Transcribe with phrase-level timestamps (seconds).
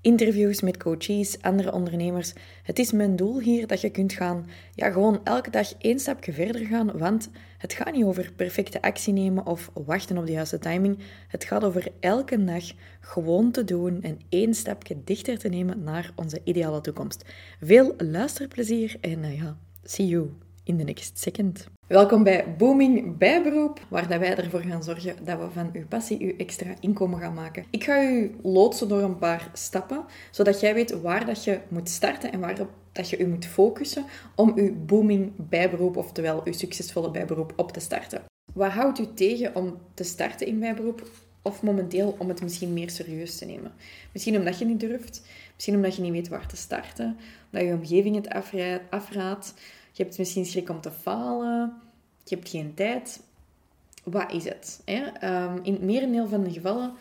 [0.00, 2.32] interviews met coaches, andere ondernemers.
[2.62, 6.32] Het is mijn doel hier dat je kunt gaan, ja, gewoon elke dag één stapje
[6.32, 10.58] verder gaan, want het gaat niet over perfecte actie nemen of wachten op de juiste
[10.58, 10.98] timing.
[11.28, 12.64] Het gaat over elke dag
[13.00, 17.24] gewoon te doen en één stapje dichter te nemen naar onze ideale toekomst.
[17.60, 20.30] Veel luisterplezier en uh, ja, see you
[20.64, 21.77] in the next second.
[21.88, 26.36] Welkom bij Booming Bijberoep, waar wij ervoor gaan zorgen dat we van uw passie uw
[26.36, 27.64] extra inkomen gaan maken.
[27.70, 31.88] Ik ga u loodsen door een paar stappen, zodat jij weet waar dat je moet
[31.88, 32.56] starten en waar
[32.92, 37.80] dat je u moet focussen om uw booming bijberoep, oftewel uw succesvolle bijberoep, op te
[37.80, 38.22] starten.
[38.52, 41.10] Wat houdt u tegen om te starten in bijberoep?
[41.42, 43.72] Of momenteel om het misschien meer serieus te nemen.
[44.12, 45.22] Misschien omdat je niet durft,
[45.54, 47.16] misschien omdat je niet weet waar te starten,
[47.52, 48.28] omdat je omgeving het
[48.90, 49.54] afraadt,
[49.98, 51.72] je hebt misschien schrik om te falen.
[52.24, 53.20] Je hebt geen tijd.
[54.04, 54.80] Wat is het?
[54.84, 55.02] Hè?
[55.44, 56.92] Um, in het merendeel van de gevallen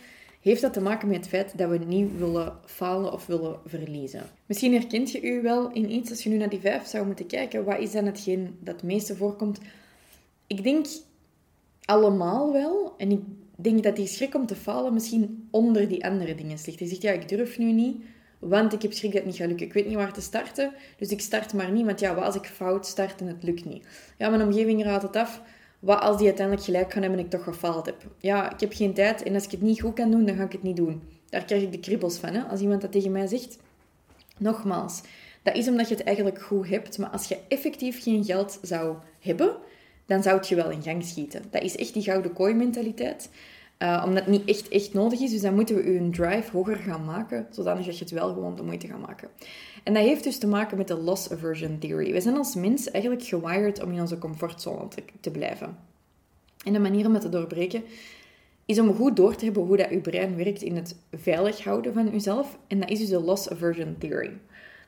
[0.41, 4.21] heeft dat te maken met het feit dat we niet willen falen of willen verliezen.
[4.45, 7.27] Misschien herkent je u wel in iets als je nu naar die vijf zou moeten
[7.27, 7.63] kijken.
[7.63, 9.59] Wat is dan hetgeen dat het meeste voorkomt?
[10.47, 10.85] Ik denk
[11.85, 12.93] allemaal wel.
[12.97, 13.21] En ik
[13.55, 16.79] denk dat die schrik om te falen misschien onder die andere dingen ligt.
[16.79, 18.03] Je zegt, ja, ik durf nu niet.
[18.39, 19.65] Want ik heb schrik dat het niet gaat lukken.
[19.65, 21.85] Ik weet niet waar te starten, dus ik start maar niet.
[21.85, 23.85] Want ja, wat als ik fout start en het lukt niet?
[24.17, 25.41] Ja, mijn omgeving raadt het af.
[25.79, 28.05] Wat als die uiteindelijk gelijk gaan hebben en ik toch gefaald heb?
[28.17, 30.43] Ja, ik heb geen tijd en als ik het niet goed kan doen, dan ga
[30.43, 31.01] ik het niet doen.
[31.29, 32.41] Daar krijg ik de kribbels van, hè?
[32.41, 33.57] als iemand dat tegen mij zegt.
[34.37, 35.01] Nogmaals,
[35.43, 36.97] dat is omdat je het eigenlijk goed hebt.
[36.97, 39.55] Maar als je effectief geen geld zou hebben,
[40.05, 41.41] dan zou het je wel in gang schieten.
[41.49, 43.29] Dat is echt die gouden kooi mentaliteit.
[43.79, 45.31] Uh, omdat het niet echt, echt nodig is.
[45.31, 48.55] Dus dan moeten we een drive hoger gaan maken, zodanig dat je het wel gewoon
[48.55, 49.29] de moeite gaat maken.
[49.83, 52.11] En dat heeft dus te maken met de loss aversion theory.
[52.11, 54.87] We zijn als mens eigenlijk gewired om in onze comfortzone
[55.19, 55.77] te, blijven.
[56.65, 57.83] En de manier om dat te doorbreken
[58.65, 61.93] is om goed door te hebben hoe dat je brein werkt in het veilig houden
[61.93, 62.57] van jezelf.
[62.67, 64.31] En dat is dus de loss aversion theory.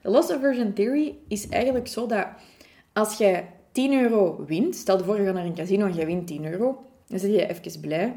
[0.02, 2.28] De loss aversion theory is eigenlijk zo dat
[2.94, 6.28] als jij 10 euro wint, stel voor je gaat naar een casino en jij wint
[6.28, 8.16] 10 euro, dan zit je even blij,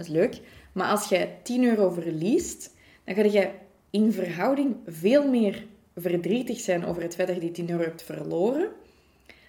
[0.00, 0.40] is leuk.
[0.72, 2.74] Maar als je 10 euro verliest,
[3.04, 3.50] dan ga je
[3.90, 5.64] in verhouding veel meer
[5.96, 8.68] verdrietig zijn over het feit dat je die 10 euro hebt verloren,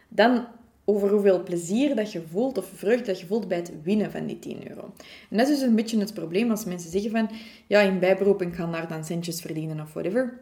[0.08, 0.48] dan
[0.86, 4.26] over hoeveel plezier dat je voelt of vreugde dat je voelt bij het winnen van
[4.26, 4.94] die 10 euro.
[5.30, 7.30] En dat is dus een beetje het probleem als mensen zeggen van,
[7.68, 10.40] ja, in bijberoep ik ga daar dan centjes verdienen of whatever,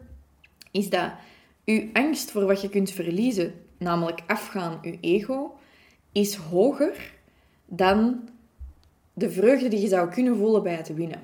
[0.70, 1.12] is dat
[1.64, 5.58] uw angst voor wat je kunt verliezen, namelijk afgaan, uw ego,
[6.12, 7.12] is hoger
[7.66, 8.28] dan
[9.20, 11.20] de vreugde die je zou kunnen voelen bij het winnen.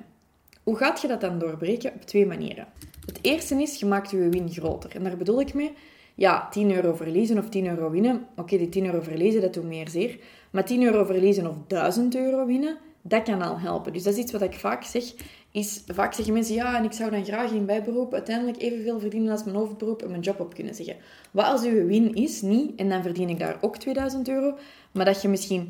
[0.63, 1.93] Hoe gaat je dat dan doorbreken?
[1.93, 2.67] Op twee manieren.
[3.05, 4.95] Het eerste is, je maakt je win groter.
[4.95, 5.73] En daar bedoel ik mee,
[6.15, 8.27] ja, 10 euro verliezen of 10 euro winnen.
[8.35, 10.19] Oké, die 10 euro verliezen, dat doet meer zeer.
[10.51, 13.93] Maar 10 euro verliezen of 1000 euro winnen, dat kan al helpen.
[13.93, 15.03] Dus dat is iets wat ik vaak zeg.
[15.51, 19.31] Is, vaak zeggen mensen, ja, en ik zou dan graag in bijberoep uiteindelijk evenveel verdienen
[19.31, 20.95] als mijn hoofdberoep en mijn job op kunnen zeggen.
[21.31, 24.57] Wat als uw win is, niet, en dan verdien ik daar ook 2000 euro,
[24.91, 25.67] maar dat je misschien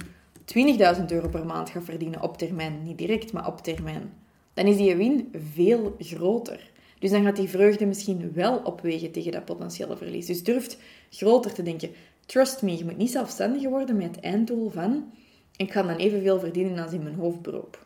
[0.56, 4.14] 20.000 euro per maand gaat verdienen op termijn, niet direct, maar op termijn,
[4.54, 6.72] dan is die win veel groter.
[7.00, 10.26] Dus dan gaat die vreugde misschien wel opwegen tegen dat potentiële verlies.
[10.26, 10.78] Dus durf
[11.10, 11.90] groter te denken.
[12.26, 15.12] Trust me, je moet niet zelfstandig worden met het einddoel van
[15.56, 17.86] ik ga dan evenveel verdienen als in mijn hoofdberoep.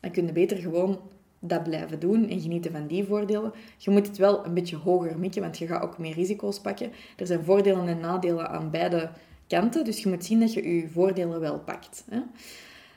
[0.00, 0.98] Dan kun je beter gewoon
[1.38, 3.52] dat blijven doen en genieten van die voordelen.
[3.78, 6.92] Je moet het wel een beetje hoger mikken, want je gaat ook meer risico's pakken.
[7.16, 9.10] Er zijn voordelen en nadelen aan beide
[9.46, 12.04] Dus je moet zien dat je je voordelen wel pakt.
[12.10, 12.18] Hè?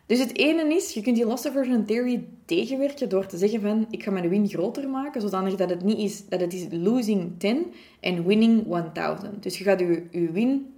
[0.08, 3.88] Dus het ene is, je kunt die loss aversion theory tegenwerken door te zeggen van,
[3.90, 7.32] ik ga mijn win groter maken, zodanig dat het niet is, dat het is losing
[7.38, 7.66] 10
[8.00, 9.44] en winning 1000.
[9.44, 10.74] Dus je gaat je, win,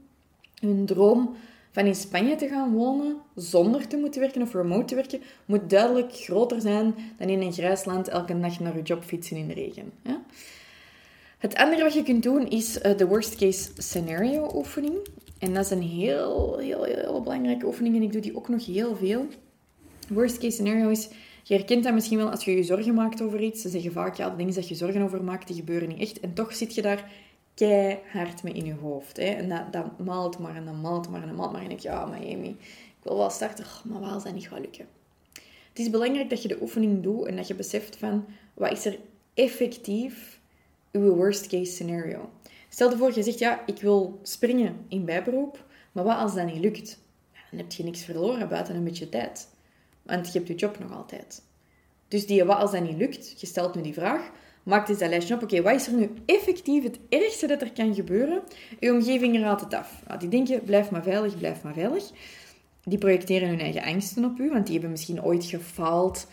[0.53, 1.35] je droom
[1.72, 5.69] van in Spanje te gaan wonen, zonder te moeten werken of remote te werken, moet
[5.69, 9.48] duidelijk groter zijn dan in een grijs land elke nacht naar je job fietsen in
[9.48, 9.92] de regen.
[11.38, 14.95] Het andere wat je kunt doen is eh, de worst case scenario oefening.
[15.39, 18.65] En dat is een heel, heel, heel belangrijke oefening en ik doe die ook nog
[18.65, 19.25] heel veel.
[20.09, 21.09] Worst case scenario is,
[21.44, 23.62] je herkent dat misschien wel als je je zorgen maakt over iets.
[23.62, 26.19] Ze zeggen vaak, ja, de dingen dat je zorgen over maakt, die gebeuren niet echt.
[26.19, 27.12] En toch zit je daar
[27.53, 29.18] keihard mee in je hoofd.
[29.18, 29.24] Hè?
[29.24, 31.63] En dat, maalt maar en dat maalt maar en dat maalt maar.
[31.63, 34.86] En ik ja, Miami, ik wil wel starten, maar waar zal dat niet gaan lukken?
[35.69, 38.86] Het is belangrijk dat je de oefening doet en dat je beseft van, wat is
[38.86, 39.00] er
[39.33, 40.39] effectief
[40.91, 42.30] uw worst case scenario?
[42.69, 46.45] Stel je voor, je zegt, ja, ik wil springen in bijberoep, maar wat als dat
[46.45, 47.00] niet lukt?
[47.50, 49.50] Dan heb je niks verloren buiten een beetje tijd.
[50.04, 51.42] Want je hebt je job nog altijd.
[52.07, 54.31] Dus die, wat als dat niet lukt, je stelt nu die vraag,
[54.63, 55.44] maakt eens dat lijstje op.
[55.44, 58.42] Oké, wat is er nu effectief het ergste dat er kan gebeuren?
[58.80, 60.01] Je omgeving raadt het af.
[60.07, 62.12] Nou, die denken, blijf maar veilig, blijf maar veilig.
[62.83, 66.27] Die projecteren hun eigen angsten op u, want die hebben misschien ooit gefaald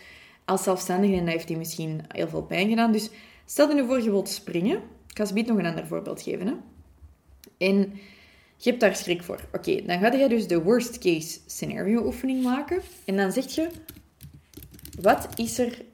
[0.44, 2.92] als zelfstandige en dat heeft die misschien heel veel pijn gedaan.
[2.92, 3.10] Dus
[3.44, 4.82] stel je nu voor, je wilt springen.
[5.16, 6.46] Ik ga ze nog een ander voorbeeld geven.
[6.46, 6.54] Hè.
[7.58, 7.78] En
[8.56, 9.40] je hebt daar schrik voor.
[9.52, 12.82] Oké, dan ga je dus de worst case scenario oefening maken.
[13.04, 13.70] En dan zeg je,
[15.00, 15.84] wat is er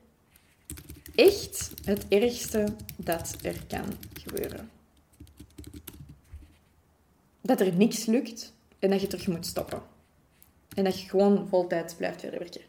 [1.14, 3.84] echt het ergste dat er kan
[4.22, 4.70] gebeuren?
[7.40, 9.82] Dat er niks lukt en dat je terug moet stoppen.
[10.74, 12.62] En dat je gewoon voltijds blijft verder werken.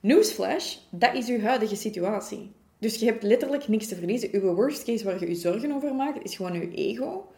[0.00, 2.52] Newsflash, dat is uw huidige situatie.
[2.78, 4.28] Dus je hebt letterlijk niks te verliezen.
[4.32, 7.28] Uw worst case waar je je zorgen over maakt, is gewoon uw ego.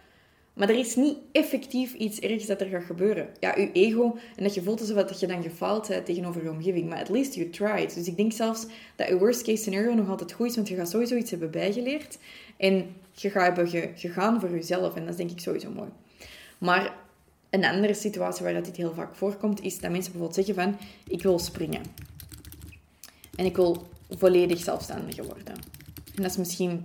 [0.53, 3.29] Maar er is niet effectief iets ergs dat er gaat gebeuren.
[3.41, 6.51] Ja, je ego, en dat je voelt alsof dat je dan gefaald bent tegenover je
[6.51, 6.89] omgeving.
[6.89, 7.95] Maar at least you tried.
[7.95, 8.67] Dus ik denk zelfs
[8.97, 11.51] dat je worst case scenario nog altijd goed is, want je gaat sowieso iets hebben
[11.51, 12.19] bijgeleerd.
[12.57, 14.95] En je gaat hebben gegaan voor jezelf.
[14.95, 15.89] En dat is denk ik sowieso mooi.
[16.59, 16.95] Maar
[17.51, 20.77] een andere situatie waar dat dit heel vaak voorkomt, is dat mensen bijvoorbeeld zeggen van,
[21.09, 21.83] ik wil springen.
[23.37, 25.55] En ik wil volledig zelfstandiger worden.
[26.15, 26.85] En dat is misschien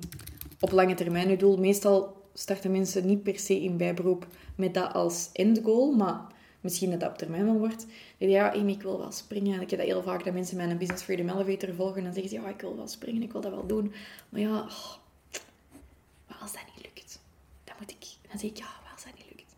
[0.60, 1.58] op lange termijn uw doel.
[1.58, 6.28] Meestal starten mensen niet per se in bijberoep met dat als endgoal, maar
[6.62, 7.86] misschien dat dat op termijn wel wordt.
[8.18, 9.56] Ja, ik wil wel springen.
[9.56, 11.98] En ik heb dat heel vaak, dat mensen mijn Business Freedom Elevator volgen.
[11.98, 13.94] En dan zeggen ze, ja, ik wil wel springen, ik wil dat wel doen.
[14.30, 14.94] Maar ja, oh,
[16.28, 17.20] maar als dat niet lukt,
[17.64, 18.06] dan moet ik...
[18.30, 19.56] Dan zeg ik, ja, als dat niet lukt.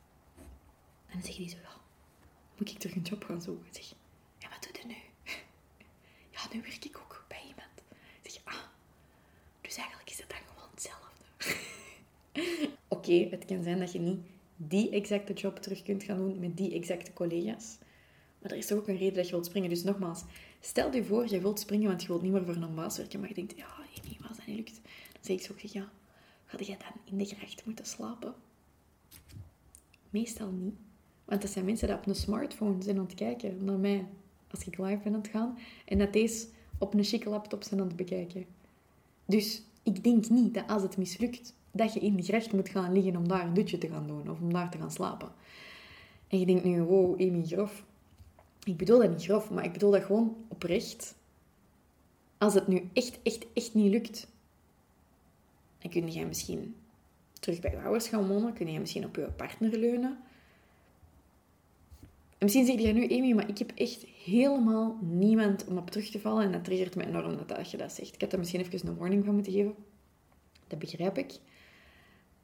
[1.08, 1.75] En dan zeggen die zo, ja,
[2.58, 3.66] moet ik terug een job gaan zoeken
[4.38, 4.96] ja, wat doe je nu?
[6.36, 7.81] ja, nu werk ik ook bij iemand.
[8.24, 8.56] zeg je, ah,
[9.62, 11.26] dus eigenlijk is het dan gewoon hetzelfde.
[13.07, 14.19] Oké, het kan zijn dat je niet
[14.56, 17.77] die exacte job terug kunt gaan doen met die exacte collega's.
[18.39, 19.69] Maar er is toch ook een reden dat je wilt springen.
[19.69, 20.24] Dus nogmaals,
[20.59, 23.19] stel je voor, je wilt springen, want je wilt niet meer voor een baas werken.
[23.19, 24.74] Maar je denkt, ja, Amy, als dat niet lukt,
[25.12, 25.92] dan zeg ik zo, ja,
[26.45, 28.33] ga jij dan in de gracht moeten slapen?
[30.09, 30.75] Meestal niet.
[31.25, 34.06] Want dat zijn mensen die op een smartphone zijn aan het kijken naar mij
[34.51, 35.57] als ik live ben aan het gaan.
[35.86, 38.45] En dat deze op een chique laptop zijn aan het bekijken.
[39.25, 42.94] Dus ik denk niet dat als het mislukt, dat je in de gracht moet gaan
[42.94, 45.31] liggen om daar een dutje te gaan doen of om daar te gaan slapen.
[46.27, 47.85] En je denkt nu, wow, Amy, grof.
[48.63, 51.15] Ik bedoel dat niet grof, maar ik bedoel dat gewoon oprecht.
[52.38, 54.27] Als het nu echt, echt, echt niet lukt,
[55.79, 56.75] dan kun je misschien
[57.39, 58.53] terug bij je ouders gaan wonen.
[58.53, 60.18] Kun je misschien op je partner leunen.
[62.38, 66.09] En misschien zeg je nu, Amy, maar ik heb echt helemaal niemand om op terug
[66.09, 66.44] te vallen.
[66.44, 68.13] En dat triggert me enorm dat je dat zegt.
[68.13, 69.75] Ik had er misschien even een warning van moeten geven.
[70.68, 71.39] Dat begrijp ik.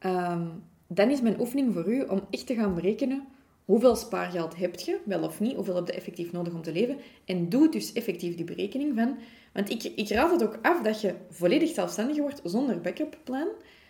[0.04, 0.48] Ehm,
[0.88, 3.28] dan is mijn oefening voor u om echt te gaan berekenen
[3.66, 6.98] hoeveel spaargeld heb je, wel of niet, hoeveel heb je effectief nodig om te leven.
[7.26, 9.18] En doe dus effectief die berekening van...
[9.54, 13.48] Want ik, ik raad het ook af dat je volledig zelfstandig wordt zonder backup plan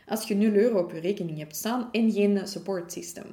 [0.08, 3.26] als je 0 euro op je rekening hebt staan en geen support system.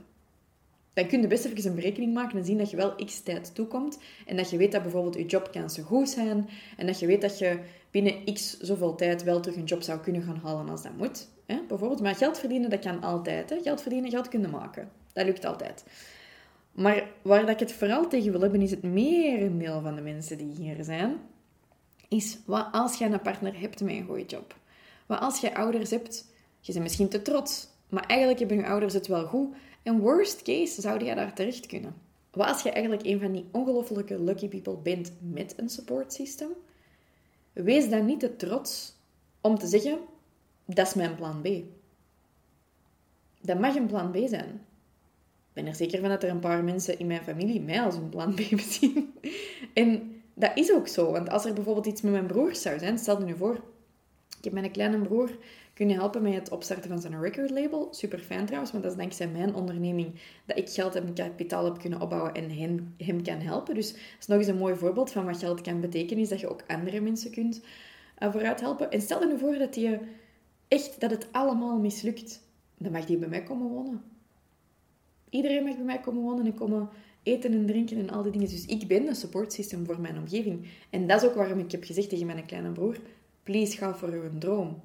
[0.93, 3.55] Dan kun je best even een berekening maken en zien dat je wel x tijd
[3.55, 3.99] toekomt.
[4.27, 6.49] En dat je weet dat bijvoorbeeld je jobkansen goed zijn.
[6.77, 7.59] En dat je weet dat je
[7.91, 11.29] binnen x zoveel tijd wel terug een job zou kunnen gaan halen als dat moet.
[11.51, 11.61] Hè?
[11.69, 13.51] Bijvoorbeeld, maar geld verdienen, dat kan altijd.
[13.51, 13.61] Hè?
[13.63, 14.91] Geld verdienen, geld kunnen maken.
[15.13, 15.85] Dat lukt altijd.
[16.73, 20.39] Maar waar dat ik het vooral tegen wil hebben, is het merendeel van de mensen
[20.39, 21.17] die hier zijn,
[22.09, 24.57] is wat als je een partner hebt met een goede job?
[25.07, 26.27] Wat als je ouders hebt,
[26.61, 29.55] je bent misschien te trots, maar eigenlijk hebben je ouders het wel goed.
[29.83, 31.95] En worst case zou je daar terecht kunnen.
[32.31, 36.49] Wat als je eigenlijk een van die ongelofelijke lucky people bent met een support system?
[37.53, 38.95] Wees dan niet te trots
[39.41, 39.99] om te zeggen,
[40.75, 41.49] dat is mijn plan B.
[43.41, 44.49] Dat mag een plan B zijn.
[45.49, 47.95] Ik ben er zeker van dat er een paar mensen in mijn familie mij als
[47.95, 48.41] een plan B
[48.79, 49.15] zien.
[49.75, 51.13] En dat is ook zo.
[51.13, 53.55] Want als er bijvoorbeeld iets met mijn broer zou zijn, stel je nu voor,
[54.39, 55.31] ik heb mijn kleine broer
[55.75, 57.89] kunnen helpen met het opstarten van zijn record label.
[57.91, 60.15] Super fijn trouwens, want dat is dankzij mijn onderneming
[60.47, 63.75] dat ik geld en kapitaal heb kunnen opbouwen en hem, hem kan helpen.
[63.75, 66.41] Dus dat is nog eens een mooi voorbeeld van wat geld kan betekenen, is dat
[66.41, 67.61] je ook andere mensen kunt
[68.19, 68.91] uh, vooruit helpen.
[68.91, 69.99] En stel je nu voor dat je
[70.71, 72.41] echt dat het allemaal mislukt,
[72.79, 74.03] dan mag die bij mij komen wonen.
[75.31, 76.89] Iedereen mag bij mij komen wonen en komen
[77.23, 78.49] eten en drinken en al die dingen.
[78.49, 80.67] Dus ik ben een support system voor mijn omgeving.
[80.91, 82.97] En dat is ook waarom ik heb gezegd tegen mijn kleine broer,
[83.43, 84.81] please ga voor uw droom.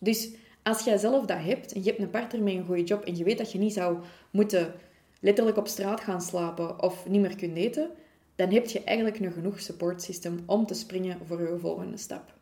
[0.00, 0.30] Dus
[0.62, 3.16] als jij zelf dat hebt en je hebt een partner met een goede job en
[3.16, 3.98] je weet dat je niet zou
[4.30, 4.74] moeten
[5.20, 7.90] letterlijk op straat gaan slapen of niet meer kunt eten,
[8.34, 12.34] dan heb je eigenlijk nog genoeg support system om te springen voor je volgende stap.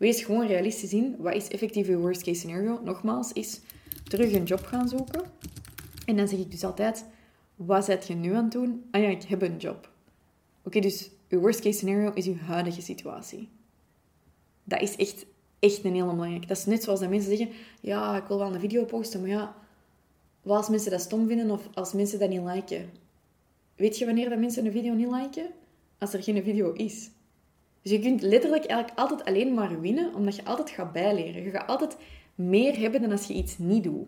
[0.00, 1.16] Wees gewoon realistisch in.
[1.18, 2.80] Wat is effectief je worst case scenario?
[2.84, 3.60] Nogmaals, is
[4.04, 5.22] terug een job gaan zoeken.
[6.04, 7.04] En dan zeg ik dus altijd,
[7.54, 8.84] wat zet je nu aan het doen?
[8.90, 9.90] Ah ja, ik heb een job.
[10.64, 13.48] Oké, dus je worst case scenario is je huidige situatie.
[14.64, 15.26] Dat is echt,
[15.58, 16.46] echt een hele belangrijke.
[16.46, 19.30] Dat is net zoals dat mensen zeggen, ja, ik wil wel een video posten, maar
[19.30, 19.56] ja,
[20.42, 22.90] wat als mensen dat stom vinden of als mensen dat niet liken?
[23.76, 25.50] Weet je wanneer dat mensen een video niet liken?
[25.98, 27.10] Als er geen video is.
[27.82, 31.42] Dus je kunt letterlijk eigenlijk altijd alleen maar winnen, omdat je altijd gaat bijleren.
[31.42, 31.96] Je gaat altijd
[32.34, 34.06] meer hebben dan als je iets niet doet.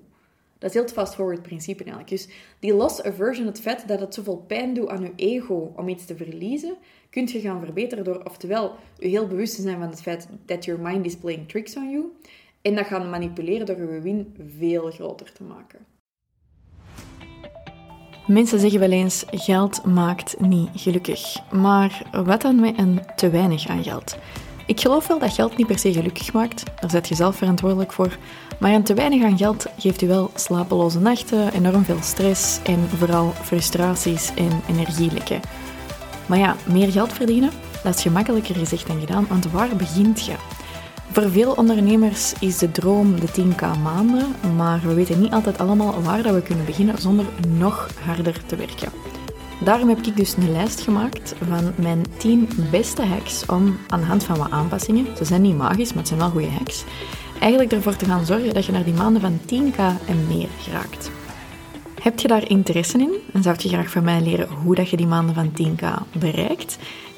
[0.59, 2.11] Dat is heel het fast-forward principe eigenlijk.
[2.11, 5.89] Dus die loss aversion, het feit dat het zoveel pijn doet aan je ego om
[5.89, 6.77] iets te verliezen,
[7.11, 10.65] kun je gaan verbeteren door oftewel je heel bewust te zijn van het feit dat
[10.65, 12.05] your mind is playing tricks on you,
[12.61, 15.92] en dat gaan manipuleren door je win veel groter te maken.
[18.27, 21.37] Mensen zeggen wel eens: geld maakt niet gelukkig.
[21.51, 24.17] Maar wat dan met een te weinig aan geld?
[24.67, 27.93] Ik geloof wel dat geld niet per se gelukkig maakt, daar zet je zelf verantwoordelijk
[27.93, 28.17] voor.
[28.59, 32.89] Maar een te weinig aan geld geeft u wel slapeloze nachten, enorm veel stress en
[32.89, 35.41] vooral frustraties en energielekken.
[36.27, 37.51] Maar ja, meer geld verdienen,
[37.83, 40.35] dat is gemakkelijker gezegd dan gedaan, want waar begint je?
[41.13, 44.27] Voor veel ondernemers is de droom de 10k maanden,
[44.57, 48.57] maar we weten niet altijd allemaal waar dat we kunnen beginnen zonder nog harder te
[48.57, 48.93] werken.
[49.65, 54.07] Daarom heb ik dus een lijst gemaakt van mijn 10 beste hacks om aan de
[54.07, 56.85] hand van wat aanpassingen, ze zijn niet magisch, maar het zijn wel goede hacks,
[57.41, 61.11] eigenlijk ervoor te gaan zorgen dat je naar die maanden van 10k en meer geraakt.
[62.03, 64.97] Heb je daar interesse in en zou je graag van mij leren hoe dat je
[64.97, 66.79] die maanden van 10k bereikt?